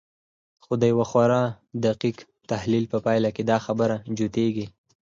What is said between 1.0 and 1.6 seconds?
خورا